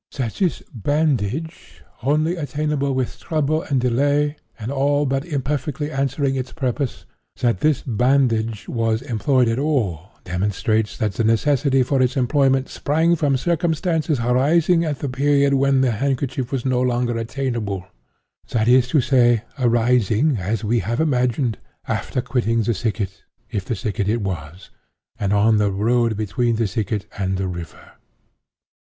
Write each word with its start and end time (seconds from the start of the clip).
That 0.17 0.33
this 0.33 0.63
'bandage,' 0.73 1.83
only 2.01 2.35
attainable 2.35 2.95
with 2.95 3.19
trouble 3.19 3.61
and 3.61 3.79
delay, 3.79 4.35
and 4.57 4.71
but 5.07 5.23
imperfectly 5.23 5.91
answering 5.91 6.35
its 6.35 6.51
purpose—that 6.51 7.59
this 7.59 7.83
bandage 7.83 8.67
was 8.67 9.03
employed 9.03 9.47
at 9.47 9.59
all, 9.59 10.09
demonstrates 10.23 10.97
that 10.97 11.13
the 11.13 11.23
necessity 11.23 11.83
for 11.83 12.01
its 12.01 12.17
employment 12.17 12.67
sprang 12.67 13.15
from 13.15 13.37
circumstances 13.37 14.19
arising 14.19 14.83
at 14.83 15.03
a 15.03 15.07
period 15.07 15.53
when 15.53 15.81
the 15.81 15.91
handkerchief 15.91 16.51
was 16.51 16.65
no 16.65 16.81
longer 16.81 17.15
attainable—that 17.15 18.67
is 18.67 18.87
to 18.87 19.01
say, 19.01 19.43
arising, 19.59 20.37
as 20.37 20.63
we 20.63 20.79
have 20.79 20.99
imagined, 20.99 21.59
after 21.87 22.23
quitting 22.23 22.63
the 22.63 22.73
thicket, 22.73 23.23
(if 23.51 23.65
the 23.65 23.75
thicket 23.75 24.09
it 24.09 24.21
was), 24.23 24.71
and 25.19 25.31
on 25.31 25.59
the 25.59 25.69
road 25.71 26.17
between 26.17 26.55
the 26.55 26.65
thicket 26.65 27.05
and 27.19 27.37
the 27.37 27.47
river. 27.47 27.91